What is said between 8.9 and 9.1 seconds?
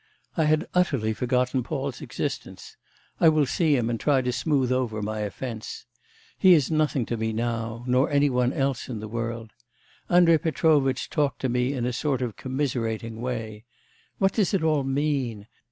the